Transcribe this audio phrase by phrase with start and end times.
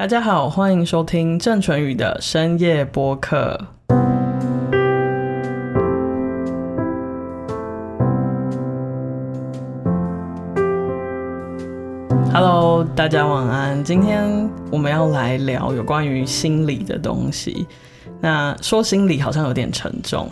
[0.00, 3.60] 大家好，欢迎收听郑淳宇的深夜播客。
[12.32, 13.84] Hello，大家晚安。
[13.84, 17.66] 今天我们要来聊有关于心理的东西。
[18.22, 20.26] 那说心理好像有点沉重。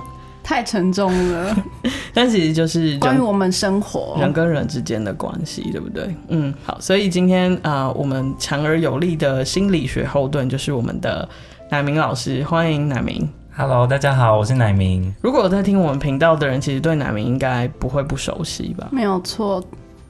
[0.49, 1.55] 太沉重了，
[2.15, 6.09] 但其实就是关于我们生活人跟人之间的关系，对不对？
[6.29, 11.29] 嗯，好，所以今天啊、呃，我们强而有力的心理学后盾就是我们的
[11.71, 13.29] 乃明老师，欢迎乃明。
[13.55, 15.15] Hello，大家好，我是乃明。
[15.21, 18.89] 如果有在听我们频道的人，其实对乃明应该不会不熟悉吧？
[18.91, 19.63] 没有错。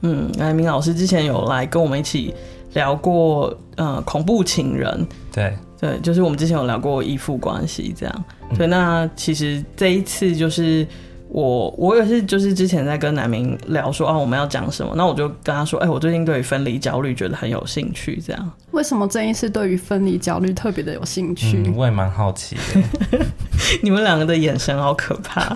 [0.03, 2.33] 嗯，乃明老师之前有来跟我们一起
[2.75, 5.05] 聊过，呃，恐怖情人。
[5.33, 5.53] 对。
[5.79, 8.25] 对，就是我们之前有聊过依附关系这样。
[8.57, 10.85] 对，那其实这一次就是
[11.29, 18.51] 我，我也是就是之前在跟南明聊说啊，我们要讲什么，那我就跟他说，哎、欸，我最近对于分离焦虑觉得很有兴趣，这样。
[18.71, 21.63] 为什么这一次对于分离焦虑特别的有兴趣？
[21.65, 23.19] 嗯、我也蛮好奇的。
[23.81, 25.55] 你们两个的眼神好可怕。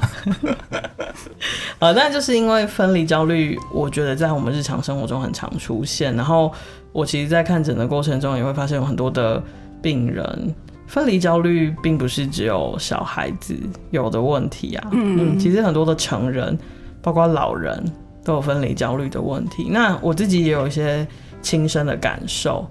[1.80, 6.16] 呃，那就是因为分离焦虑，我觉得在我们日常生活中很常出现。
[6.16, 6.50] 然后
[6.94, 9.44] 我其实，在看诊的过程中，也会发现有很多的。
[9.84, 10.56] 病人
[10.88, 13.56] 分离焦虑并不是只有小孩子
[13.92, 16.58] 有的问题啊，嗯，嗯，其实很多的成人，
[17.02, 17.84] 包括老人
[18.24, 19.68] 都有分离焦虑的问题。
[19.70, 21.06] 那我自己也有一些
[21.42, 22.66] 亲身的感受，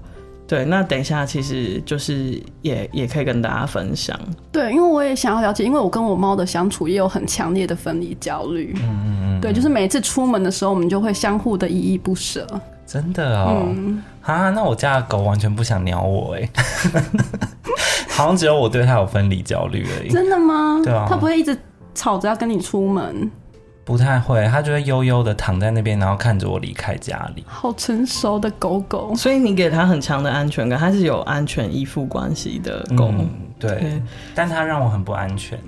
[0.47, 4.19] 对，那等一下其实就是也也可以跟大家分享。
[4.51, 12.47] 对，因为我也想要了解，因为我跟我猫的相处也有很强烈的分离焦虑，嗯嗯嗯，对，就是每次出门的时候，我们就会相互的依依不舍。
[12.87, 16.49] 真的哦，嗯、啊，那我家的狗完全不想鸟我哎，
[18.09, 20.11] 好像只有我对它有分离焦虑而已。
[20.11, 20.81] 真的吗？
[20.85, 21.57] 对啊，它不会一直
[21.95, 23.31] 吵着要跟你出门。
[23.85, 27.43] 不太会，它就会悠悠的躺在那边，然后看着我离开家里。
[27.49, 33.09] 好成熟的狗狗，所以你给它很强的安全感，它是有安全依附关系的狗。
[33.11, 33.29] 嗯
[33.69, 34.03] 对，
[34.35, 35.59] 但他让我很不安全。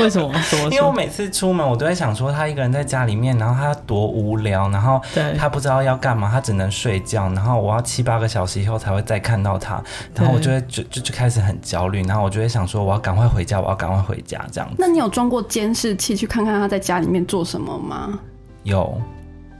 [0.00, 0.32] 为什么？
[0.70, 5.00] 因为我每次出门，我都会想说，他一个人在家里面，然后他多无聊，然后
[5.38, 9.82] 他不知道要干嘛，他只能睡觉，然后我要七八个小时以后才会再看到他，
[10.14, 14.76] 然后我就会就就就开始很焦虑，然后我就会想说，我要赶快回家，我要赶快回家这样子。
[14.78, 18.18] 那你有装过监视器去看看他在家里面做什么吗？
[18.64, 19.00] 有。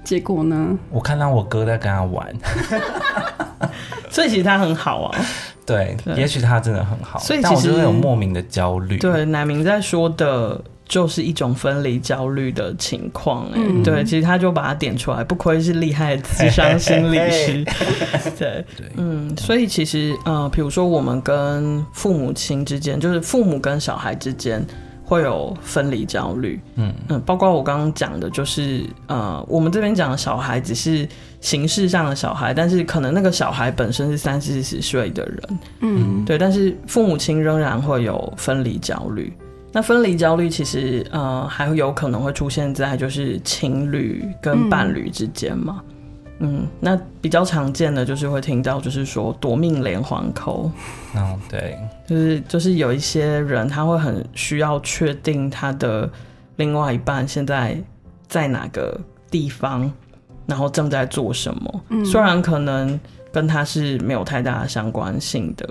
[0.04, 0.76] 结果呢？
[0.90, 2.30] 我看到我哥在跟他玩，
[4.10, 5.18] 所以其实他很好啊。
[5.66, 8.98] 对，对，也许他真的很好，所以其实但我就会有莫名的焦虑。
[8.98, 13.46] 对，乃明在说的就是一种分离焦虑的情况。
[13.46, 17.64] 哎、嗯，对，其实他就把它点出来，不愧是厉害的智商心理师。
[18.38, 24.64] 对 对，嗯，所以其实呃，比如说我们跟父母亲之间，就是父母跟小孩之间。
[25.04, 26.92] 会有分离焦虑，嗯。
[27.08, 31.06] 嗯，包括我刚刚讲的，就是呃，我们这边讲的小孩只是
[31.40, 39.32] 形式上的小孩，但是可能那个小孩本身是三四十岁的人，嗯，对，但是父母亲仍然会有分离焦虑。
[39.70, 45.82] 那分离焦虑其实呃，还有可能会出现在就是情侣跟伴侣之间嘛。
[45.82, 45.90] 嗯。
[46.40, 50.70] 嗯，那比较常见的就是会听到，就是说夺命连环扣。
[51.14, 56.10] 嗯，对，就是就是有一些人他会很需要确定他的
[56.56, 57.76] 另外一半现在
[58.28, 59.00] 在哪个
[59.30, 59.90] 地方，
[60.46, 61.80] 然后正在做什么。
[61.88, 62.98] 嗯，虽然可能
[63.32, 65.68] 跟他是没有太大的相关性的，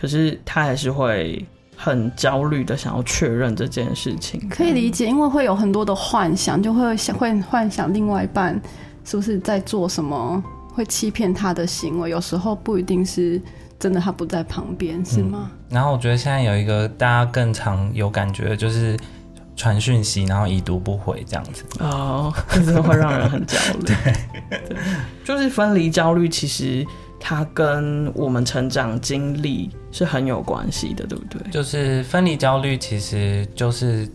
[0.00, 1.44] 可是他还是会
[1.76, 4.40] 很焦虑的想要确认这件事情。
[4.48, 8.60] 可以理解，因为会有很多的幻想，就会想会幻想另外一半。
[9.04, 10.42] 是不是在做什么
[10.74, 12.10] 会欺骗他的行为？
[12.10, 13.40] 有时候不一定是
[13.78, 15.50] 真的，他不在旁边，是吗？
[15.52, 15.58] 嗯。
[15.70, 18.96] 然后我觉得现在有一个大家更常有感觉的就是
[19.56, 21.64] 传讯息，然后已读不回这样子。
[21.80, 23.86] 哦，这真的会让人很焦虑。
[24.66, 24.76] 对，
[25.24, 26.86] 就是分离焦虑，其实
[27.20, 31.50] 它跟我们成长经历是很有关系的，对不对？
[31.50, 34.08] 就是分离焦虑，其实就是。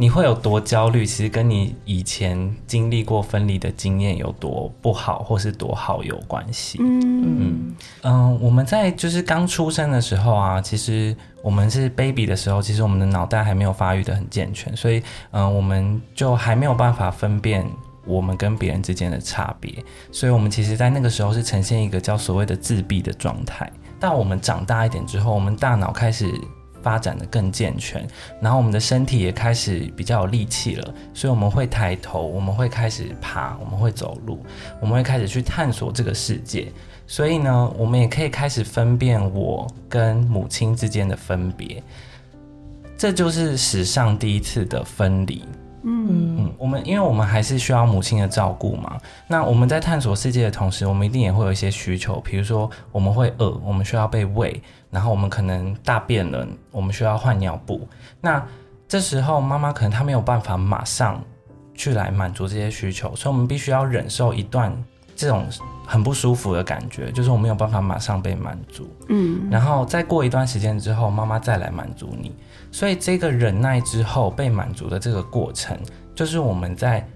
[0.00, 6.78] 你会有多焦虑，其实跟你以前经历过分离的经验有多不好，或是多好有关系。
[6.80, 15.02] 嗯嗯嗯，我们在就是刚出生的时候啊，其实我们是 baby 的时候，其实我们的脑袋还没有发育的很健全，所以
[15.32, 17.62] 嗯，我们就还没有办法分辨
[18.06, 23.70] 我们跟别人之间的差别，所以我们其实在那个时候是呈现一个叫所谓的自闭的状态。
[24.00, 26.32] 到我们长大一点之后，我们大脑开始。
[26.82, 28.06] 发展的更健全，
[28.40, 34.44] 然后我们的身体也开始比较有力气了，所以我们会抬头，我们会开始爬，我们会走路，
[34.80, 36.72] 我们会开始去探索这个世界。
[37.06, 41.82] 所以呢，我们也可以开始分辨我跟母亲之间的分别。
[42.96, 45.44] 这就是史上第一次的分离。
[45.82, 49.00] 嗯嗯，我们因为我们还是需要母亲的照顾嘛。
[49.26, 57.86] 那我们在探索世界的同时，我们一定也会有一些需求，比如说我们会饿，我们需要被喂，然后我们可能大便了，我们需要换尿布。
[58.20, 58.44] 那
[58.88, 61.22] 这时候妈妈可能她没有办法马上
[61.74, 64.76] 去来满足这些需求，所以我们必须要忍受一段
[65.14, 65.46] 这种
[65.86, 68.88] 很不舒服的感觉，就是我没有办法马上被满足。
[69.08, 72.34] 嗯，然后再过一段时间之后，妈妈再来满足你。
[72.72, 75.78] 所以这个忍耐之后被满足的这个过程，
[76.14, 77.06] 就是我们在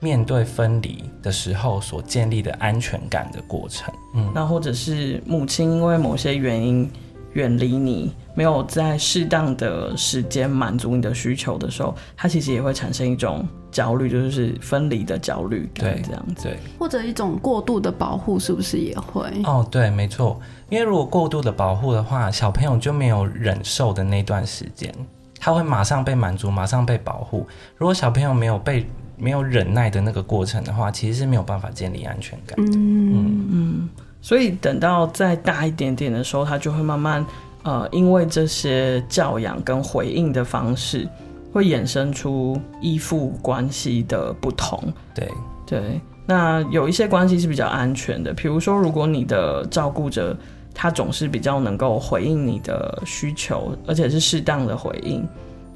[0.00, 3.92] 面对分离的时候所建立的安全感的过程。
[4.14, 6.90] 嗯，那或者是母亲因为某些原因
[7.36, 16.44] 远离你，没有在适当的时间满足你的需求的时候，它其实也会产生一种焦虑，就是分离的焦虑感，这样子。
[16.44, 19.30] 对，或者一种过度的保护，是不是也会？
[19.44, 20.40] 哦，对，没错。
[20.70, 24.90] 因为如果过度的保护的话，小朋友就没有忍受的那段时间，
[25.38, 27.46] 他会马上被满足，马上被保护。
[27.76, 32.78] 如果小朋友没有被没有忍耐的那个过程的话，其实是没有办法建立安全感的。
[32.78, 33.88] 嗯嗯嗯。
[34.26, 37.24] 所以等到再大一点点的时候，他就会慢慢
[37.62, 41.08] 呃，因为这些教养跟回应的方式，
[41.52, 44.92] 会衍生出依附关系的不同。
[45.14, 45.30] 对
[45.64, 46.00] 对。
[46.26, 50.36] 那有一些关系是比较安全的，比如说，如果你的照顾者。
[50.78, 55.26] 他总是比较能够回应你的需求，而且是适当的回应，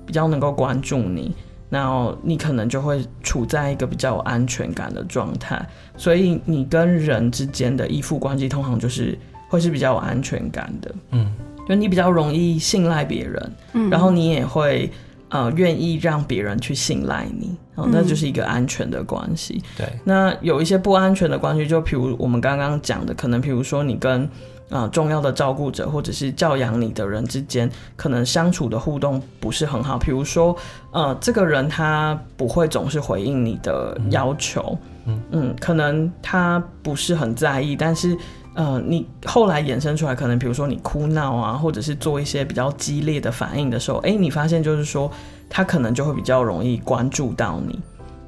[0.04, 1.34] 比较能够关注你，
[1.70, 5.64] 然后你可能就会处在一个比较有安全感的状态。
[5.96, 9.18] 所以你跟人之间的依附关系，通常就是
[9.48, 10.94] 会是比较有安全感的。
[11.12, 11.32] 嗯，
[11.68, 14.90] 就你比较容易信赖别人，嗯，然后你也会
[15.28, 19.62] 呃愿意让别人去信赖你，哦，那就是一个安全的关系。
[19.78, 24.28] 对，那有一些不安全的关系，就譬如我们刚刚讲的，可能譬如说你跟啊、
[24.70, 29.98] 呃，重要的照顾者或者是教养你的人之间，可能相处的互动不是很好。
[29.98, 30.56] 比如说，
[30.92, 38.16] 呃，这个人他不会总是回应你的要求，嗯嗯，可能他不是很在意，但是，
[38.54, 45.10] 呃，你后来衍生出来，可能比如说你哭闹啊，或者是做一些比较激烈的反应的时候，哎，你发现就是说，
[45.48, 47.76] 他可能就会比较容易关注到你。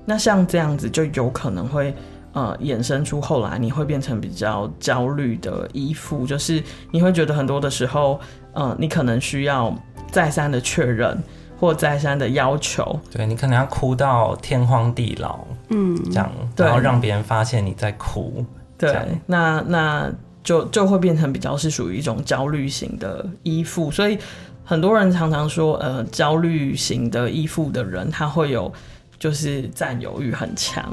[0.05, 1.95] 那像这样子，就有可能会。
[2.33, 8.19] 呃，衍生出后来你会变成比较焦虑的依附，就是你会觉得很多的时候，
[8.53, 9.75] 呃，你可能需要
[10.11, 11.23] 再三的确认
[11.61, 18.45] 或再三的要求，对，你可能要哭到天荒地老，嗯，这样，然后让别人发现你在哭，
[18.79, 18.97] 对，
[19.27, 20.11] 那那
[20.43, 24.19] 就就会变成比较是属于一种焦虑型的依附，所以
[24.65, 28.73] 很多人常常说，呃，焦虑型的依附的人，他会有
[29.19, 30.91] 就是占有欲很强。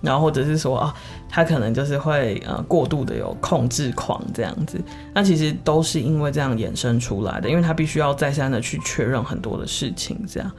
[0.00, 0.94] 然后或者是说啊，
[1.28, 4.80] 他可能就是会呃过度的有控制狂这样子，
[5.12, 10.50] 那其实都是因为这样衍生出来的，因为他必须要再三的去确认很多的事情，这样。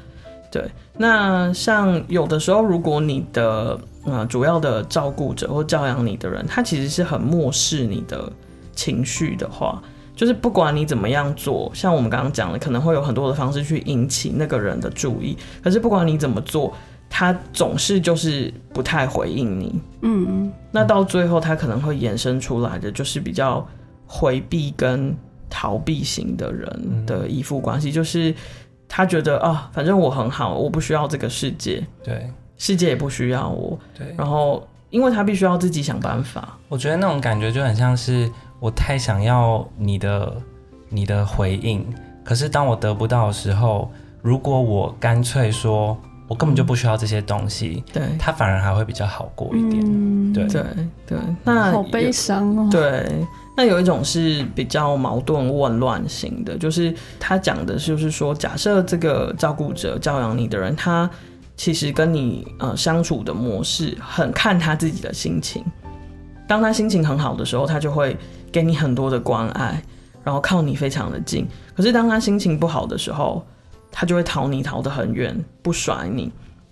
[0.52, 8.32] 对，那像有的时候，如果你的呃主要的照顾者或教养你的人，他其实是很漠视你的
[8.74, 9.82] 情绪的话，
[10.16, 16.74] 就是不管你怎么样做，像我们刚刚讲的，可能会有很多的方式去引起那个人的注意，可是不管你怎么做。
[17.10, 23.68] 他总是就是不太回应你，嗯，那到最后他可能会衍生出来的就是比较
[24.06, 25.14] 回避跟
[25.50, 28.34] 逃避型的人的依附关系，就是
[28.88, 40.32] 他觉得啊，反正我很好，我不需要这个世界，对，世界也不需要我，对，然后因为他必须要自己想办法，我觉得那种感觉就很像是我太想要你的
[40.90, 41.84] 你的回应，
[42.24, 45.98] 可是当我得不到的时候，如果我干脆说。
[46.30, 50.64] 我根本就不需要这些东西，对，他反而还会比较好过一点，嗯、对对
[51.08, 51.18] 对。
[51.44, 52.70] 那好悲伤哦。
[52.72, 53.26] 对，
[53.58, 61.10] 那有一种是比较矛盾混乱型的，就是他讲的就是说，假设这个照顾者教养你的人，他
[61.58, 65.66] 其实跟你呃相处的模式很看他自己的心情。
[66.48, 68.16] 当他心情很好的时候，他就会
[68.52, 69.82] 给你很多的关爱，
[70.24, 71.48] 然后靠你非常的近。
[71.76, 73.44] 可是当他心情不好的时候，
[73.92, 76.32] 他就会逃你逃得很远，不甩你，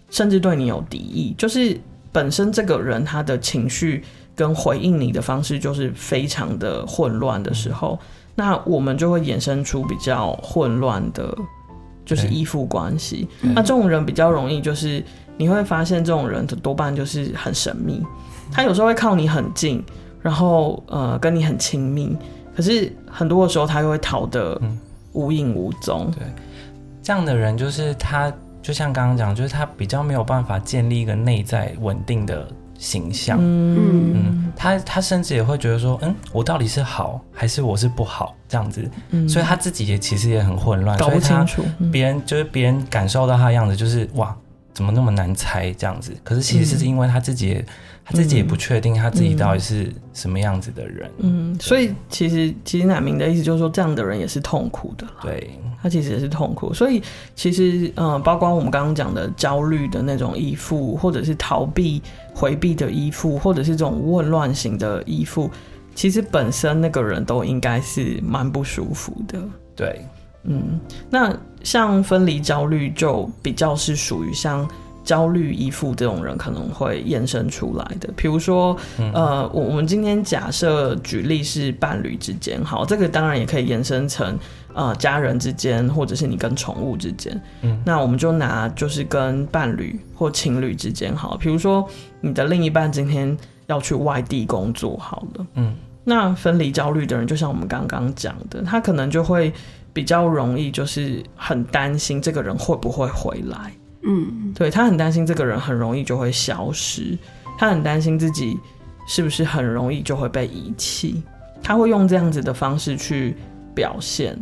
[0.10, 1.34] 甚至对你有敌意。
[1.38, 1.80] 就是
[2.12, 4.04] 本身这个人他的情绪
[4.36, 7.98] 跟回应你的方式就是非常的混乱的时候，
[8.36, 11.36] 那我们就会衍生出比较混乱的，
[12.06, 13.28] 就是依附关系。
[13.42, 15.04] 那这种人比较容易，就是
[15.38, 18.02] 你会发现这种人的多半就是很神秘，
[18.52, 19.84] 他有时候会靠你很近，
[20.22, 22.16] 然后呃跟你很亲密，
[22.56, 24.60] 可是很多的时候他又会逃得
[25.14, 26.12] 无影无踪。
[26.18, 26.24] 对。
[27.08, 28.30] 这样的人就是他，
[28.62, 32.46] 就像刚刚讲，就是他比较没有办法建立一个内在稳定的
[32.78, 33.38] 形象。
[33.40, 38.36] 嗯嗯，他他甚至也会觉得说，嗯，我到底是好还是我是不好？
[38.50, 41.64] 这样子，嗯，所以他自己也其实也很混乱，搞不清楚。
[41.94, 44.36] 别人就是别人感受到他的样子，就是哇，
[44.74, 46.14] 怎么那么难猜这样子？
[46.26, 47.66] 可是其实是因为他自己，嗯、
[48.10, 51.12] 他自己也不确定他自己到底是什么样子的人。
[51.18, 55.06] 嗯，所以其实其实乃明的意思就是说，这样的人也是痛苦的。
[55.22, 56.74] 对，他其实也是痛苦。
[56.74, 57.04] 所以
[57.36, 62.02] 其实嗯、呃，包括我们刚刚讲的焦虑的那种依附，或者是逃避
[62.34, 65.52] 回避的依附，或者是这种混乱型的依附，
[65.94, 69.38] 其实本身那个人都应该是蛮不舒服的。
[69.76, 70.02] 对。
[70.50, 74.66] 嗯，那像分离焦虑就比较是属于像
[75.08, 78.10] 焦虑依附这种人可能会衍生出来的。
[78.18, 84.38] 比如说，嗯、呃，我我们今天假设举例是伴侣之间，好，这个当然也可以延伸成
[84.74, 87.42] 呃家人之间，或者是你跟宠物之间。
[87.62, 91.88] 嗯，那我们就拿就是跟伴侣或情侣之间好，比如说
[92.20, 93.38] 你的另一半今天
[93.68, 95.74] 要去外地工作，好了，嗯，
[96.04, 99.54] 那分离焦虑的人，就像我们刚刚讲的，他可能就会。
[99.94, 103.74] 比较容易就是很担心这个人会不会回来，
[104.04, 107.18] 嗯，对，他很担心这个人很容易就会消失，
[107.58, 108.58] 他很担心自己
[109.08, 111.24] 是不是很容易就会被遗弃，
[111.62, 113.36] 他会用这样子的方式去
[113.76, 114.38] 表现，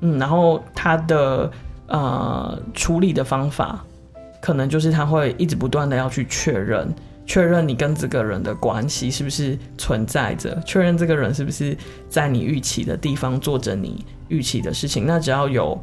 [0.00, 1.50] 嗯，然后他的
[1.86, 3.84] 呃处理的方法
[4.40, 6.92] 可能就是他会一直不断的要去确认。
[7.28, 11.76] 确认你跟这个人的关系是不是存在着，确认这个人是不是
[12.08, 15.04] 在你预期的地方做着你预期的事情。
[15.04, 15.76] 那只要有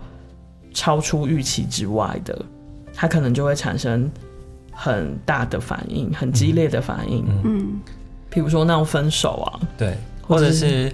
[0.74, 2.46] 超出预期之外的，
[2.94, 4.10] 他可能就会产生
[4.72, 7.26] 很大的反应，很激烈的反应。
[7.44, 7.82] 嗯，
[8.32, 10.94] 譬如说闹分手啊，对，或者是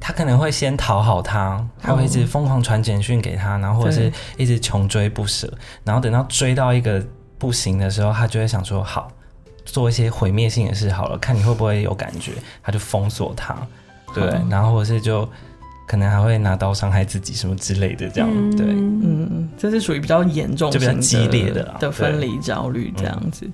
[0.00, 5.52] 他可能会先讨好他，他会一直疯狂传简讯给他，然后或者是一直穷追不舍，
[5.84, 7.04] 然后等到追到一个
[7.38, 9.10] 不行的时候，他就会想说好。
[9.70, 13.54] 做一些毁灭性的事好了，看你会不会有感觉，他就封锁他，
[14.14, 15.28] 对，嗯、然后或者是就
[15.88, 23.50] 可能还会拿刀伤害自己什么之类的，这样，嗯、对，嗯，这是属于比较严重、就比较激烈的的分离焦虑这样子，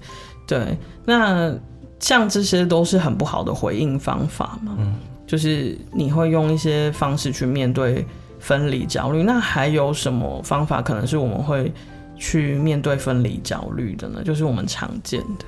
[0.46, 1.54] 对，对，那
[2.00, 8.04] 像这些都是很不好的回应方法嘛，嗯，就是你会用一些方式去面对
[8.40, 11.72] 分离焦虑，那还有什么方法可能是我们会
[12.16, 14.22] 去面对分离焦虑的呢？
[14.24, 15.44] 就是我们常见的。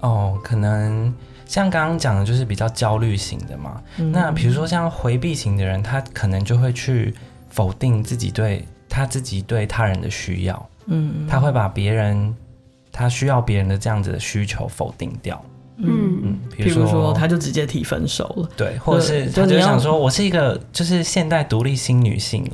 [0.00, 1.12] 哦，可能
[1.50, 3.82] 像刚刚讲的，就是比较焦虑型的嘛。
[3.98, 7.12] 嗯、那比如说像回避型的人，他可能就会去
[7.48, 10.70] 否定自己对他自己对他人的需要。
[10.86, 12.32] 嗯，他会把别人
[12.92, 15.44] 他需要别人的这样子的需求否定掉。
[15.78, 18.48] 嗯嗯，比如说，如说他就直接提分手了。
[18.56, 22.48] 对，或者是他就想说，我是一个就是现代独立新女性。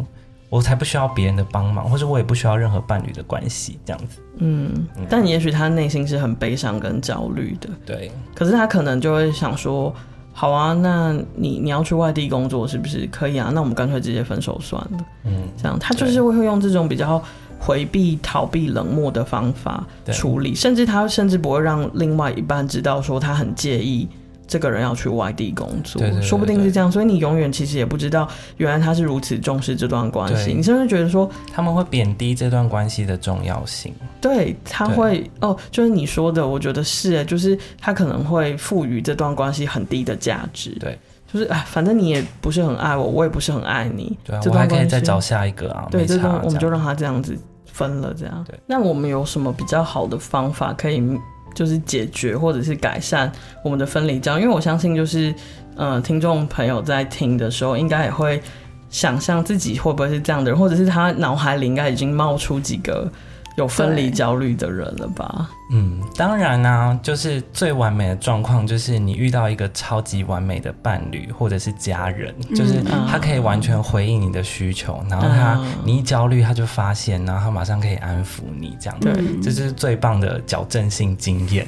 [0.48, 4.20] 我才不需要别人的帮忙，或者我也不需要任何伴侣的关系，这样子。
[4.38, 7.68] 嗯，但也许他内心是很悲伤跟焦虑的。
[7.84, 8.10] 对。
[8.34, 9.92] 可是他可能就会想说
[10.32, 13.50] ：“好啊，那你你要去外地工作是不是可以啊？
[13.52, 17.20] 那我们干脆直接分手算了。”嗯，这样他就是会用这种比较
[17.58, 24.08] 回避、逃避、冷漠的方法处理，甚至他甚至不会让另外一半知道说他很介意。
[24.48, 30.52] 这个人要去外地工作，对对对对，说不定是这样，所以你永远其实也不知道，原来他是如此重视这段关系。
[30.52, 33.92] 你甚至觉得说他们会贬低这段关系的重要性？
[34.20, 40.70] 对，他会对哦，就是你说的，我觉得是，就是他可能会赋予这段关系很低的价值。
[40.78, 40.98] 对，
[41.32, 44.16] 就是哎，反正你也不是很爱我，我也不是很爱你。
[44.24, 45.88] 对啊，我还可以再找下一个啊。
[45.90, 47.36] 对，这段我们就让他这样子
[47.66, 48.44] 分了，这样。
[48.48, 51.02] 对，那我们有什么比较好的方法可以？
[51.56, 53.32] 就是解决或者是改善
[53.64, 55.34] 我们的分离焦，因为我相信，就是
[55.74, 58.40] 呃，听众朋友在听的时候，应该也会
[58.90, 63.10] 想象自己会不会是这样的人，或者是他脑海里应该已经冒出几个。
[63.56, 65.48] 有分离焦虑的人了吧？
[65.72, 81.66] 嗯，当然啦、啊，就是最完美的状况，就是你遇到一个超级完美的伴侣或者是家人，嗯、就是他可以完全回应你的需求，嗯、然后他你一焦虑他就发现，然后他马上可以安抚你，这样对，这是最棒的矫正性经验。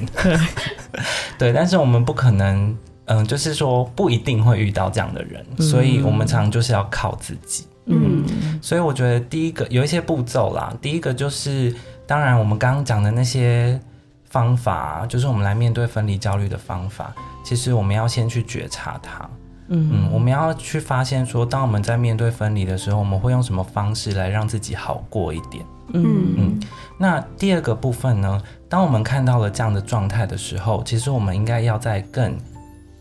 [1.37, 7.65] 对，但是我们不可能，嗯，就是说不一定会遇到这样的人，嗯、所以我们常常就是要靠自己。
[7.89, 8.23] 嗯，
[8.61, 10.71] 所以我觉得第一个有一些步骤啦。
[10.81, 13.79] 第一个就是，当然我们刚刚讲的那些
[14.25, 17.13] 方法，就是我们来面对分离焦虑的方法。
[17.43, 19.27] 其实我们要先去觉察它，
[19.69, 25.65] 嗯，嗯，我们要去发现说，当我们在面对分离的时候，我们会用什么方式来让自己好过一点。
[25.93, 26.59] 嗯嗯。
[26.99, 32.37] 那第二个部分呢，当我们看到了这样的状态的时候，其实我们应该要再更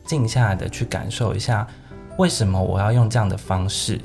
[0.06, 1.66] 静下来的去感受一下，
[2.16, 4.00] 为什么我要用这样的方式。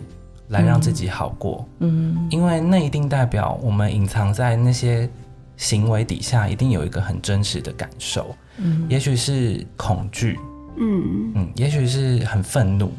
[0.53, 5.09] 来让自己好过，嗯，因为那一定代表我们隐藏在那些
[5.57, 10.39] 行为底下，一定有一个很真实的感受，嗯，也许是恐惧，
[10.77, 11.31] 嗯。
[11.35, 12.91] 嗯，也许是很愤怒，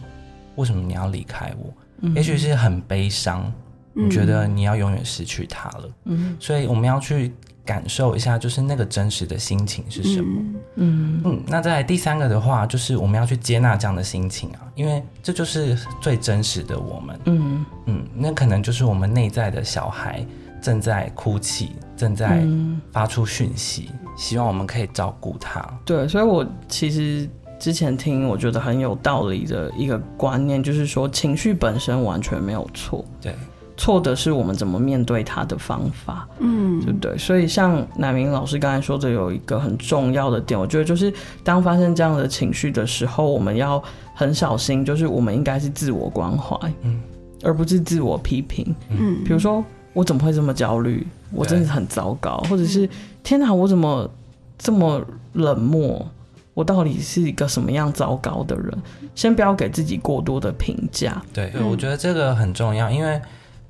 [0.56, 1.72] 为什么你要离开我？
[2.00, 3.50] 嗯，也许是很悲伤，
[3.92, 7.32] 你觉得你要永远失去他了，嗯，所以我们要去
[7.64, 10.42] 感受一下，就是那个真实的心情是什么。
[10.76, 17.20] 嗯嗯，那再来第三个的话，就是我们要去接纳这样的心情啊，因为这就是最真实的我们。
[17.24, 20.24] 嗯嗯，那可能就是我们内在的小孩
[20.60, 22.44] 正在哭泣，正在
[22.92, 25.62] 发出讯息，嗯、希望我们可以照顾他。
[25.84, 27.28] 对，所以我其实
[27.58, 33.04] 之前听，我觉得很有道理的一个观念，就是说情绪本身完全没有错。
[33.20, 33.34] 对。
[33.76, 37.18] 错的是我们怎么面对他的方法，嗯，对不对？
[37.18, 41.12] 所以像乃明老师刚才说的，有一个很重要的点，我觉得就是
[41.42, 43.82] 当发生这样的情绪的时候，我们要
[44.14, 47.00] 很小心，就是我们应该是自我关怀，嗯，
[47.42, 49.24] 而不是自我批评，嗯。
[49.24, 51.04] 比如说，我怎么会这么焦虑？
[51.32, 52.88] 我真的很糟糕，或者是
[53.24, 54.08] 天哪，我怎么
[54.56, 56.06] 这么冷漠？
[56.54, 58.72] 我到底是一个什么样糟糕的人？
[59.16, 61.20] 先不要给自己过多的评价。
[61.32, 63.20] 对，对，我觉得这个很重要，因为。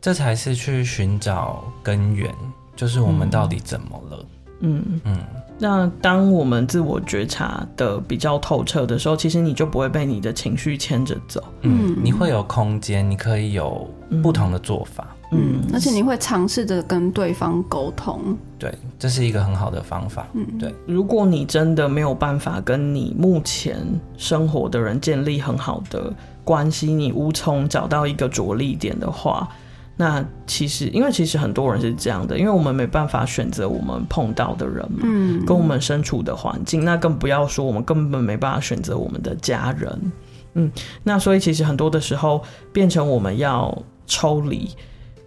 [0.05, 2.31] 这才是去寻找根源，
[2.77, 4.27] 就是我们到底怎么了？
[4.61, 5.01] 嗯嗯。
[5.07, 5.19] 嗯，
[5.59, 11.43] 那当我们自我觉察的比较透彻的时候，其实你就不会被你的情绪牵着走。
[11.63, 13.89] 嗯，你会有空间，你可以有
[14.23, 15.07] 不同的做法。
[15.33, 18.37] 嗯，而且你会尝试着跟对方沟通。
[18.59, 20.27] 对，这是一个很好的方法。
[20.35, 20.75] 嗯，对。
[20.87, 23.79] 如果你真的没有办法跟你目前
[24.19, 26.13] 生活的人建立很好的
[26.45, 29.49] 关系，你无从找到一个着力点的话。
[29.97, 40.13] 那其实，因为其实很多人是这样的，因为我们没办法选择我们碰到的人嘛，嗯，跟我们身处的环境，那更不要说我们根本没办法选择我们的家人，
[40.55, 40.69] 嗯，
[41.05, 43.73] 那所以其实很多的时候变成我们要
[44.05, 44.69] 抽离，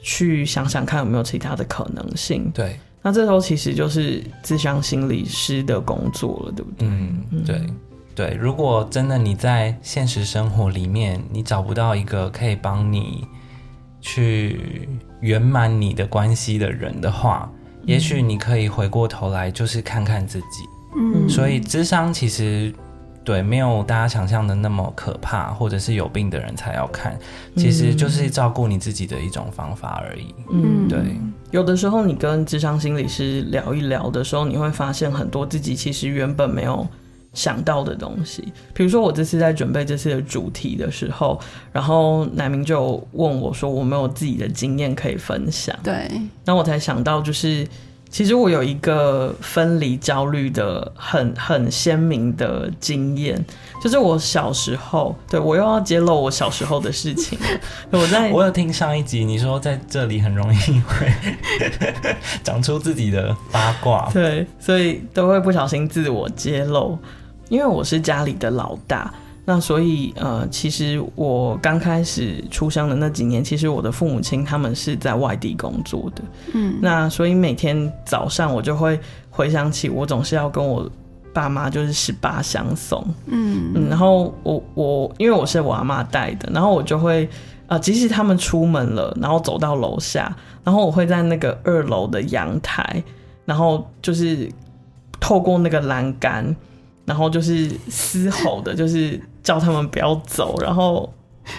[0.01, 6.85] 去想想看有没有其他的可能性，对，那这时候其实就是自相心理师的工作了，对不对？
[6.89, 7.65] 嗯，对，
[8.13, 13.25] 对，如果真的你在现实生活里面，你找不到一个可以帮你。
[14.01, 14.87] 去
[15.21, 17.49] 圆满你的关系的人的话，
[17.81, 20.65] 嗯、也许你可以回过头来，就是看看自己。
[20.95, 22.73] 嗯，所以智商其实
[23.23, 27.17] 对没有大家想象的那么可怕，或者是有病的人才要看，
[27.55, 30.33] 其实就是照顾你自己的一种方法而已。
[30.51, 30.99] 嗯，对。
[31.51, 36.87] 有的时候你跟智商心理师聊一聊的时候，你会发现很多自己其实原本没有。
[37.37, 41.39] 想到的东西，比如说我这次在准备这次的主题的时候，
[41.71, 46.09] 然后乃明就问我说：“我没有自己的经验可以分享。”对，
[46.45, 47.67] 那我才想到，就是
[48.09, 53.45] 其实我有一个分离焦虑的很很鲜明的经验，
[53.83, 57.37] 就是我小时候，对，我又要揭露我小时候的事情。
[57.91, 61.07] 我在我有听上一集你说在这里很容易会
[62.43, 66.97] 讲出自己的八卦，对，所以都会不小心自我揭露。
[67.49, 69.13] 因为我是家里的老大，
[69.45, 76.21] 那所以呃，其实我刚开始出生的那几年，其实我的父母亲他们是在外地工作的，
[76.53, 80.89] 嗯，那所以每天早上我就会回想起，我总是要跟我
[81.33, 83.71] 爸妈就是十八相送，嗯。
[83.73, 87.29] 嗯，然后我我因为我是我阿妈带的，然后我就会
[87.67, 93.01] 呃，即使他们出门了，然后走到楼下，然后我会在那个二楼的阳台，
[93.45, 94.51] 然后就是
[95.21, 96.53] 透过那个栏杆。
[97.07, 101.09] 然后就是嘶吼的，就是叫他们不要走，然后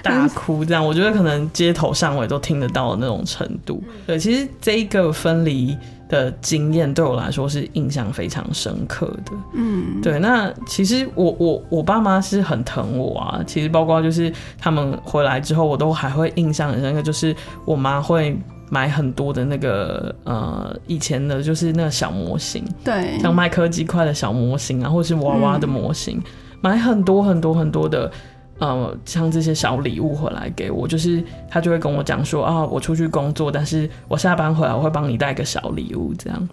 [0.02, 0.86] 大哭这样。
[0.86, 3.82] 我觉得可能街头巷尾都听得到的那种程度。
[4.06, 5.74] 对，其实这一个分离
[6.06, 9.32] 的经验对我来说是印象非常深刻的。
[9.54, 10.18] 嗯，对。
[10.18, 13.40] 那其实我我我爸妈是很疼我啊。
[13.46, 17.34] 其实包括就是他们回来之后，我都还会印象很深刻，就是
[17.64, 18.38] 我妈会。
[18.70, 26.24] 买很多的那个呃，以前的就是那个小模型，对，像麦科技块的小模型啊，或是娃娃的模型，嗯、
[26.60, 28.10] 买很多很多很多的
[28.58, 36.48] 呃，像这些小礼物回来给我，就是他就会跟我讲说啊，我出去工作，但是我下班回来我会帮你带个小礼物，这样，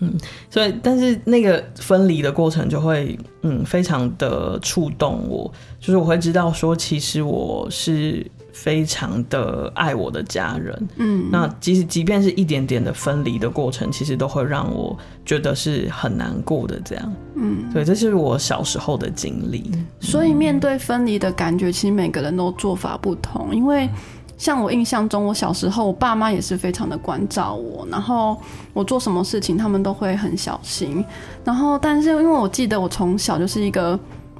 [0.00, 0.12] 嗯，
[0.50, 8.30] 所以但是那个分离的过程就会嗯，非常的触动我，就是我会知道说，其实我是。
[8.52, 19.70] 非常的爱我的家人，嗯，那即使即便是一点点的分离的过程，其实都会让我觉得是很难过的，这样，嗯，对，这是我小时候的经历。
[20.00, 23.54] 所以面对分离的感觉，其实每个人都做法不同。
[23.54, 23.88] 因为
[24.36, 28.36] 像我印象中，我小时候，我爸妈也是非常的关照我，然后
[28.72, 31.04] 我做什么事情，他们都会很小心。
[31.44, 33.98] 然后，但是因为我记得我从小就是一个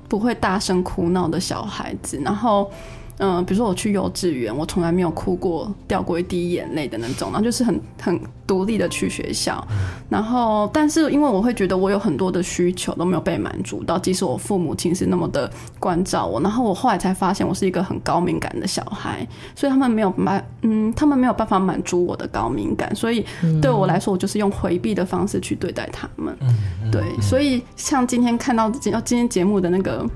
[0.09, 2.71] 不会大声哭闹的小孩子，然后。
[3.21, 9.63] 嗯、呃，比如说我去幼稚园，我从来没有哭过、掉过一滴眼泪的那种，然后就是很很独立的去学校，
[10.09, 23.25] 然后但是因为我会觉得我有很多的需求都没有被满足到，即使我父母亲是那么的关照我，然后我后来才发现我是一个很高敏感的小孩，所以他们没有满，嗯，他们没有办法满足我的高敏感，所以
[23.61, 26.35] 对我来说，我就是用回避的方式去对待他们，
[26.91, 30.09] 对，所以像今天看到今今天节目的那个。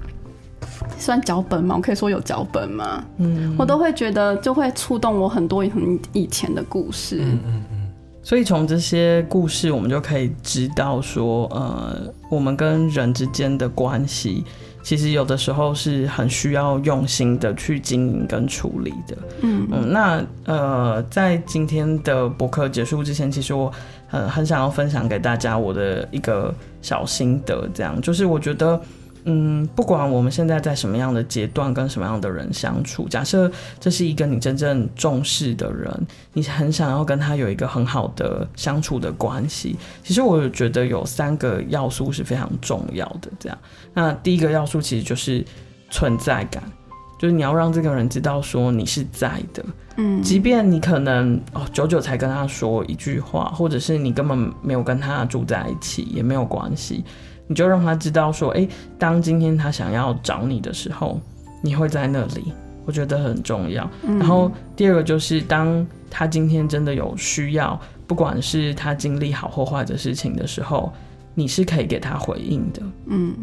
[0.99, 1.75] 算脚本吗？
[1.77, 3.05] 我可以说有脚本吗？
[3.19, 7.19] 嗯，我都会觉得就会触动我很多很以前的故事。
[7.21, 7.91] 嗯嗯嗯。
[8.23, 14.45] 所以从这些故事，我们就可以知道说，呃，我们跟人之间的关系，
[14.83, 19.17] 其实有的时候是很需要用心的去经营跟处理的。
[19.43, 19.93] 嗯嗯。
[19.93, 23.71] 那呃，在今天的博客结束之前，其实我
[24.09, 28.81] 很很想要分享给大家我的一个小心得，这样就是我觉得。
[29.27, 43.31] 嗯，不管我们现在在什么样的阶段，跟什么样的人相处，假设这是一个你真正重视的人，你很想要跟他有一个很好的相处的关系，其实我觉得有三个要素是非常重要的。
[43.41, 43.59] 这样，
[43.95, 45.43] 那第一个要素其实就是
[45.91, 46.63] 存在感，
[47.19, 49.65] 就是你要让这个人知道说你是在的，
[49.97, 57.05] 嗯，即便你可能哦久久才跟他说一句话，或者是你根本没有跟他住在一起，也没有关系。
[57.47, 61.21] 你就让他知道说，诶，当今天他想要找你的时候，
[61.61, 62.53] 你会在那里，
[62.87, 63.89] 我觉得很重要。
[64.03, 64.19] 嗯。
[64.19, 70.91] 然后第二个就是，当他今天真的有需要，不管是他经历好或坏的事情的时候，
[71.35, 72.83] 你是可以给他回应的。
[73.07, 73.35] 嗯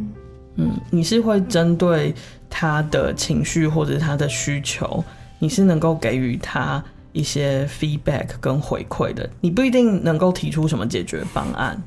[0.56, 2.14] 嗯，你是会针对
[2.50, 5.04] 他的情绪或者他的需求，
[5.40, 9.30] 你是能够给予他一些 feedback 跟回馈的。
[9.42, 11.82] 你不一定能够提出什么解决方案，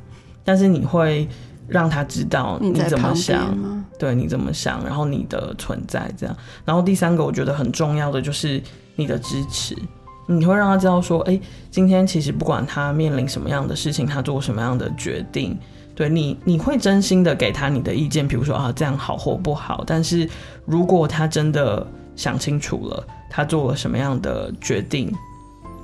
[0.44, 1.28] 但是你会。
[1.66, 3.56] 让他知道你怎么想，
[3.98, 6.36] 对你怎么想，然后你的存在这样。
[6.62, 8.62] 然后第三个我觉得很重要的就是
[8.96, 9.74] 你的支持，
[10.26, 15.58] 你会让他知道说，哎，今天其实不管他面临什么样的事情，他做什么样的决定，
[15.94, 19.84] 对你，你会真心的给他你的意见，比如说啊这样好或不好。
[19.86, 20.28] 但是
[20.64, 25.12] 如果他真的想清楚了，他做了什么样的决定，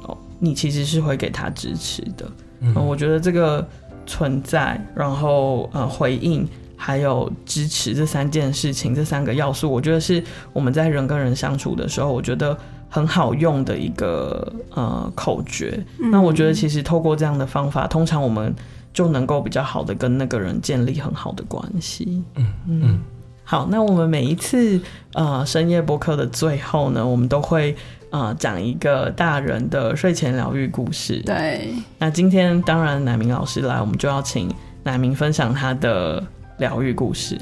[0.02, 2.30] 哦，你其实是会给他支持的。
[2.60, 3.66] 嗯，我觉得这个。
[4.06, 10.20] 存在，然后呃回应，还有支持这三件事情，这三个要素，我觉得是
[10.52, 12.56] 我们在人跟人相处的时候，我觉得
[12.88, 15.78] 很好用的一个呃口诀。
[16.00, 16.10] 嗯。
[16.10, 18.52] 那我觉得其实透过这样的方法，通常我们
[18.92, 22.22] 就能够比较好的跟那个人建立很好的关系。
[22.36, 23.00] 嗯嗯。
[23.44, 24.80] 好，那我们每一次
[25.14, 27.76] 呃深夜播客的最后呢，我们都会。
[28.10, 31.22] 啊，讲一个大人的睡前疗愈故事。
[31.24, 36.20] 对，那今天当然乃明老师来，我们就要请乃明分享他的
[36.58, 37.40] 疗愈故事。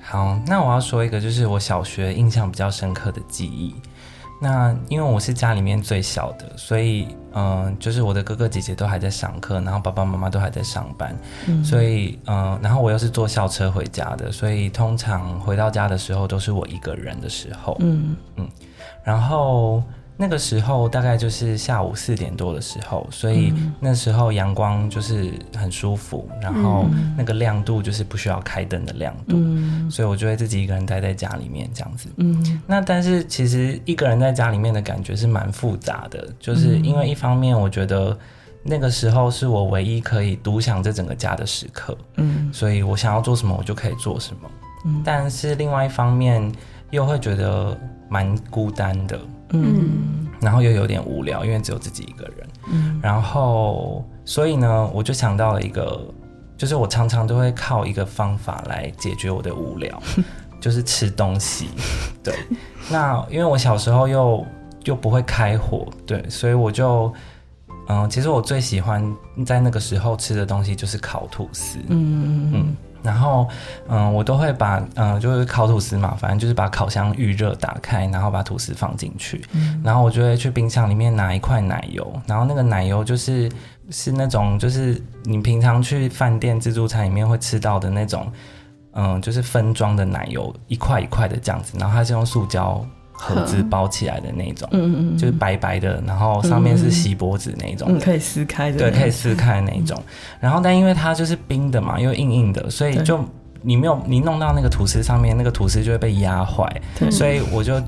[0.00, 3.74] 好，那我要说一个，就是我小学印象比较深刻的记忆。
[4.40, 17.76] 那因为我是家里面最小的，所以嗯、呃，就是我的哥哥姐姐都还在上课，然后爸爸妈妈都还在上班，嗯、所以嗯、呃，然后我又是坐校车回家的，所以通常回到家的时候都是我一个人的时候。
[17.80, 18.48] 嗯嗯，
[19.02, 19.82] 然后。
[20.18, 26.86] 那个时候大概就是下午四点多的时候，所以那时候阳光就是很舒服，然后
[27.18, 29.36] 那个亮度就是不需要开灯的亮度，
[29.90, 32.08] 所以我就会自己一个人待在家里面这样子。
[32.16, 38.16] 嗯，那但是其实一个人在家里面的感觉是蛮复杂的，就是因为一方面我觉得
[38.62, 44.50] 那个时候是我唯一可以独享这整个家的时刻，嗯，所以我想要做什么我就可以做什么，
[44.86, 46.50] 嗯，但是另外一方面
[46.90, 49.20] 又会觉得蛮孤单的。
[49.50, 52.48] 嗯，然后又有点无聊，因为只有自己一个人。
[52.70, 56.00] 嗯，然后所以呢，我就想到了一个，
[56.56, 60.02] 就是我常常都会靠一个方法来解决我的无聊，
[60.60, 61.68] 就是吃东西。
[62.24, 62.34] 对，
[62.90, 64.44] 那因为我小时候又
[64.84, 67.12] 又不会开火，对，所以我就
[67.88, 71.78] 嗯，其实我最喜欢在那个时候吃的东西就是烤吐司。
[71.88, 72.76] 嗯嗯嗯。
[73.06, 73.48] 然后，
[73.88, 83.50] 嗯，我都会把，嗯，就是烤吐司嘛，反正就是把烤箱预热打开，然后把吐司放进去，嗯，然后我就会去冰箱里面拿一块奶油，然后那个奶油就是
[83.88, 88.30] 是那种就是你平常去饭店自助餐里面会吃到的那种，
[88.92, 92.84] 嗯，就是分装的奶油，一块一块的这样子，然后它是用塑胶。
[93.18, 100.00] 盒子包起来的那种，嗯嗯，就是白白的，然后上面是锡箔纸那种，嗯，可以撕开的，对，可以撕开的那种。
[100.38, 103.18] 然后，但因为它就是冰的嘛，又硬硬的，所以就
[103.62, 106.70] 你没有你弄到那个吐司上面，那个吐司就会被压坏。
[107.10, 107.80] 所以我就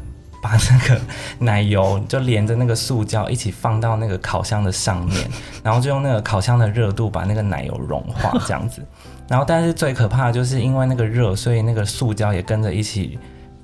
[0.43, 1.01] 把那个
[1.39, 5.29] 奶油就连着那个塑胶一起放到那个烤箱的上面，
[5.63, 8.83] 然后就用那个烤箱的热度把那个奶油融化，这样子。
[9.29, 13.19] 然后，但是最可怕的就是因为那个热，所以那个塑胶也跟着一起。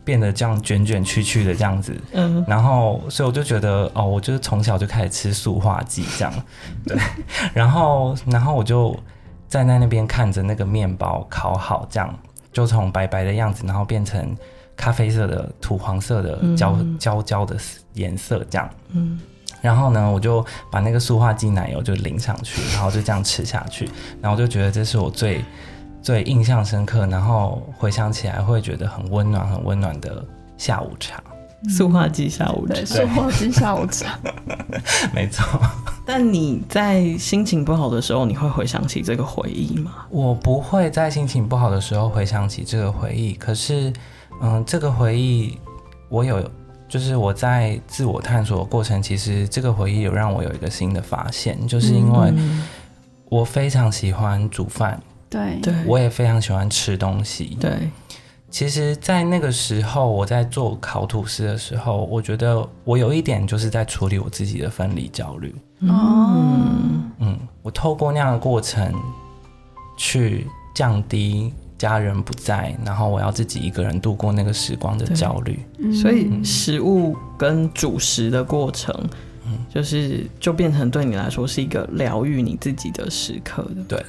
[0.05, 6.33] 变得这样卷卷曲曲的这样子，嗯，然后所以我就觉得哦，我就是从小就开始吃塑化剂这样，
[6.87, 6.97] 对，
[7.55, 8.95] 然后然后我就
[9.49, 12.15] 站在那边看着那个面包烤好，这样
[12.53, 14.37] 就从白白的样子，然后变成
[14.77, 17.57] 咖啡色的土黄色的焦焦焦的
[17.95, 19.19] 颜色这样，嗯，
[19.63, 23.89] 然后呢，我就把那个塑化剂奶油就淋上去，然后就这样吃下去，
[24.21, 25.43] 然后我就觉得这是我最。
[26.05, 30.23] 最印象深刻，然后回想起来会觉得很温暖、很温暖的
[30.59, 31.23] 下午茶，
[31.67, 34.19] 塑化剂下午茶，塑化剂下午茶，
[35.15, 35.59] 没错。
[36.05, 40.05] 但你在心情不好的时候，你会回想起这个回忆吗？
[40.11, 43.91] 我不会在心情不好的时候回想起这个回忆，可是，
[44.43, 45.59] 嗯，这个回忆
[46.11, 46.47] 我有，
[46.87, 52.31] 就是我在自我探索的过程，其实这个回忆有让我有一个新的发现，就是因为
[53.31, 55.01] 我非常喜欢煮饭。
[55.35, 57.57] 对，对，我也非常喜欢吃东西。
[57.61, 57.91] 对，
[58.51, 65.53] 其实，在那个时候，我在做烤吐司的时候，我觉得我有一点就是在处理我自己的分离焦虑。
[65.89, 66.37] 哦
[67.19, 68.95] 嗯，我透过那样的过程
[69.99, 75.59] 去降低家人不在，然后我要自己一个人度过那个时光的焦虑。
[75.93, 78.95] 所以，食物跟主食的过程，
[79.47, 83.83] 嗯，就是就变成对你来说是一个疗愈你自己的时刻的。
[83.89, 84.05] 对。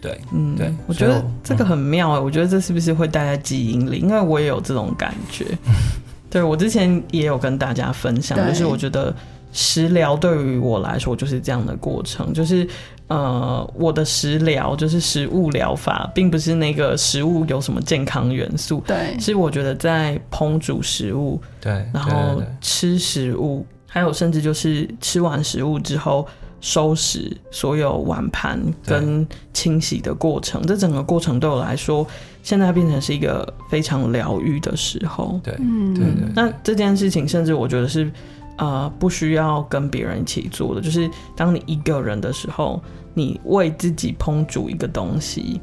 [0.00, 3.98] 对，嗯，对，我觉得这个很妙哎，我觉得这是不是会带在基因里？
[3.98, 5.44] 因为我也有这种感觉。
[6.30, 9.14] 对，我之前也有跟大家分享，就是我觉得
[9.52, 12.68] 食疗对于我来说就是这样的过程，就是
[13.06, 26.28] 呃，我的食疗就是食物疗法，并不是那个食物有什么健康元素，对，是我觉得在烹煮食物，对，然后吃食物，还有甚至就是吃完食物之后。
[26.60, 32.06] 收拾所有碗盘跟清洗的过程，这整个过程对我来说，
[32.42, 35.40] 现在变成是一个非常疗愈的时候。
[35.42, 36.32] 对，嗯，对，对，对。
[36.34, 38.10] 那这件事情，甚至我觉得是，
[38.56, 42.82] 呃，不需要跟别人一起做的，就是当你一个人的时候，
[43.14, 45.60] 你为自己烹煮一个东西，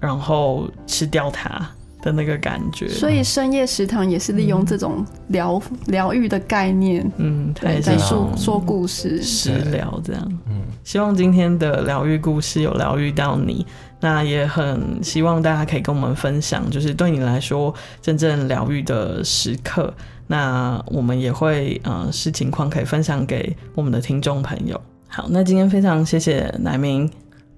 [0.00, 1.70] 然后吃掉它。
[2.02, 13.64] 的那个感觉，所以深夜食堂也是利用这种疗疗愈的概念，嗯，对，在说说故事、食疗这样，嗯，希望今天的疗愈故事有疗愈到你，
[14.00, 19.94] 那也很希望大家可以跟我们分享，就是对你来说真正疗愈的时刻，
[20.26, 24.78] 那我们也会呃视情况可以分享给我们的听众朋友。
[25.06, 27.08] 好，那今天非常谢谢乃明，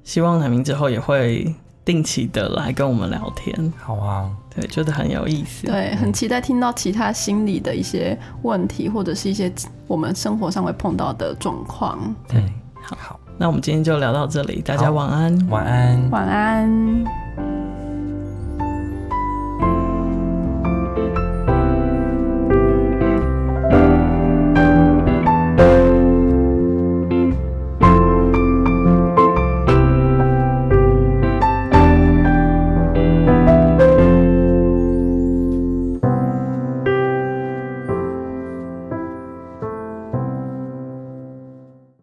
[0.03, 1.55] 希望乃明之后也会。
[1.85, 9.53] 定期的来跟我们聊天，好啊，对，觉得很有意思，对，很期待听到其他心理的一些问题，或者是一些
[9.87, 11.99] 我们生活上会碰到的状况。
[12.27, 12.43] 对，
[12.83, 17.24] 好，好，那我们今天就聊到这里，大家晚安，晚安，晚安。